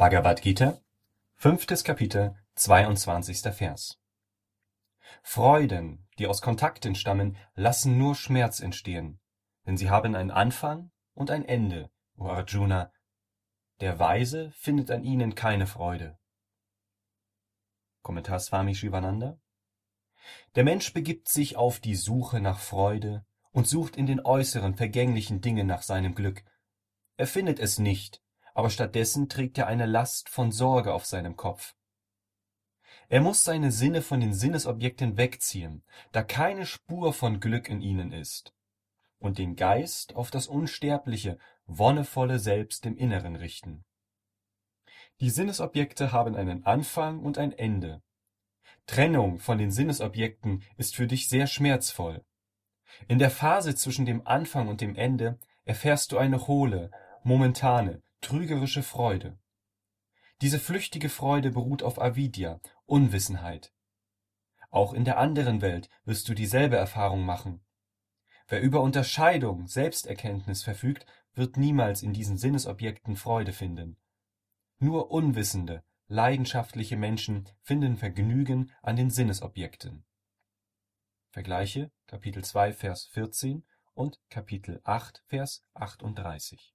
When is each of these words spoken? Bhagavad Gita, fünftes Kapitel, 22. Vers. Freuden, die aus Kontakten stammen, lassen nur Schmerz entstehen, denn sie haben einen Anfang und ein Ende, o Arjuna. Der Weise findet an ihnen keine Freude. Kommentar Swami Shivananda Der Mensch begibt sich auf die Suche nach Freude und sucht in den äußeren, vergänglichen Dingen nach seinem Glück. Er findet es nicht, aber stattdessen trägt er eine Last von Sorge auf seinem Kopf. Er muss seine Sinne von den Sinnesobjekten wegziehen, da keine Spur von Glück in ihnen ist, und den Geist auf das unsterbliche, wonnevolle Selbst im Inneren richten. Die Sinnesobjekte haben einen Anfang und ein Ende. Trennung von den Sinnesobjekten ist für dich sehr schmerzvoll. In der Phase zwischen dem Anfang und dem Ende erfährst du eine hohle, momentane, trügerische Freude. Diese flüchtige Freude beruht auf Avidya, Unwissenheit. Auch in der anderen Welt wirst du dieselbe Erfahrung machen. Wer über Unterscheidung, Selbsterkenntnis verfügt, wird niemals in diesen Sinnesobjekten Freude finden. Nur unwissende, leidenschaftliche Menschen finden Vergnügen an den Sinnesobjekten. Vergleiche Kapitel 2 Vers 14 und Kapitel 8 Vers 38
Bhagavad 0.00 0.40
Gita, 0.40 0.80
fünftes 1.34 1.84
Kapitel, 1.84 2.34
22. 2.54 3.42
Vers. 3.52 3.98
Freuden, 5.22 6.08
die 6.18 6.26
aus 6.26 6.40
Kontakten 6.40 6.94
stammen, 6.94 7.36
lassen 7.54 7.98
nur 7.98 8.14
Schmerz 8.14 8.60
entstehen, 8.60 9.20
denn 9.66 9.76
sie 9.76 9.90
haben 9.90 10.14
einen 10.14 10.30
Anfang 10.30 10.90
und 11.12 11.30
ein 11.30 11.44
Ende, 11.44 11.90
o 12.16 12.28
Arjuna. 12.28 12.90
Der 13.80 13.98
Weise 13.98 14.52
findet 14.52 14.90
an 14.90 15.04
ihnen 15.04 15.34
keine 15.34 15.66
Freude. 15.66 16.18
Kommentar 18.00 18.40
Swami 18.40 18.74
Shivananda 18.74 19.38
Der 20.54 20.64
Mensch 20.64 20.94
begibt 20.94 21.28
sich 21.28 21.58
auf 21.58 21.78
die 21.78 21.94
Suche 21.94 22.40
nach 22.40 22.58
Freude 22.58 23.26
und 23.50 23.68
sucht 23.68 23.96
in 23.96 24.06
den 24.06 24.24
äußeren, 24.24 24.76
vergänglichen 24.76 25.42
Dingen 25.42 25.66
nach 25.66 25.82
seinem 25.82 26.14
Glück. 26.14 26.42
Er 27.18 27.26
findet 27.26 27.58
es 27.58 27.78
nicht, 27.78 28.22
aber 28.54 28.70
stattdessen 28.70 29.28
trägt 29.28 29.58
er 29.58 29.66
eine 29.66 29.86
Last 29.86 30.28
von 30.28 30.52
Sorge 30.52 30.92
auf 30.92 31.06
seinem 31.06 31.36
Kopf. 31.36 31.74
Er 33.08 33.20
muss 33.20 33.42
seine 33.42 33.72
Sinne 33.72 34.02
von 34.02 34.20
den 34.20 34.32
Sinnesobjekten 34.32 35.16
wegziehen, 35.16 35.82
da 36.12 36.22
keine 36.22 36.64
Spur 36.64 37.12
von 37.12 37.40
Glück 37.40 37.68
in 37.68 37.80
ihnen 37.80 38.12
ist, 38.12 38.54
und 39.18 39.38
den 39.38 39.56
Geist 39.56 40.14
auf 40.14 40.30
das 40.30 40.46
unsterbliche, 40.46 41.38
wonnevolle 41.66 42.38
Selbst 42.38 42.86
im 42.86 42.96
Inneren 42.96 43.36
richten. 43.36 43.84
Die 45.20 45.30
Sinnesobjekte 45.30 46.12
haben 46.12 46.36
einen 46.36 46.64
Anfang 46.64 47.20
und 47.20 47.36
ein 47.36 47.52
Ende. 47.52 48.02
Trennung 48.86 49.38
von 49.38 49.58
den 49.58 49.70
Sinnesobjekten 49.70 50.62
ist 50.76 50.96
für 50.96 51.06
dich 51.06 51.28
sehr 51.28 51.46
schmerzvoll. 51.46 52.24
In 53.08 53.18
der 53.18 53.30
Phase 53.30 53.74
zwischen 53.74 54.06
dem 54.06 54.26
Anfang 54.26 54.68
und 54.68 54.80
dem 54.80 54.96
Ende 54.96 55.38
erfährst 55.64 56.12
du 56.12 56.18
eine 56.18 56.46
hohle, 56.46 56.90
momentane, 57.22 58.02
trügerische 58.20 58.82
Freude. 58.82 59.38
Diese 60.40 60.58
flüchtige 60.58 61.08
Freude 61.08 61.50
beruht 61.50 61.82
auf 61.82 62.00
Avidya, 62.00 62.60
Unwissenheit. 62.86 63.72
Auch 64.70 64.94
in 64.94 65.04
der 65.04 65.18
anderen 65.18 65.60
Welt 65.60 65.90
wirst 66.04 66.28
du 66.28 66.34
dieselbe 66.34 66.76
Erfahrung 66.76 67.24
machen. 67.24 67.60
Wer 68.48 68.62
über 68.62 68.80
Unterscheidung, 68.80 69.66
Selbsterkenntnis 69.66 70.62
verfügt, 70.62 71.06
wird 71.34 71.56
niemals 71.56 72.02
in 72.02 72.12
diesen 72.12 72.38
Sinnesobjekten 72.38 73.16
Freude 73.16 73.52
finden. 73.52 73.96
Nur 74.78 75.10
unwissende, 75.10 75.84
leidenschaftliche 76.08 76.96
Menschen 76.96 77.48
finden 77.62 77.96
Vergnügen 77.96 78.72
an 78.82 78.96
den 78.96 79.10
Sinnesobjekten. 79.10 80.04
Vergleiche 81.30 81.92
Kapitel 82.06 82.44
2 82.44 82.72
Vers 82.72 83.06
14 83.12 83.64
und 83.94 84.20
Kapitel 84.30 84.80
8 84.84 85.22
Vers 85.28 85.64
38 85.74 86.74